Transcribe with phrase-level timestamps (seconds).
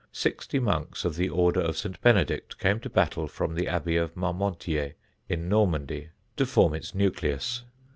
[0.11, 2.01] Sixty monks of the Order of St.
[2.01, 4.95] Benedict came to Battle from the Abbey of Marmontier
[5.29, 7.61] in Normandy, to form its nucleus.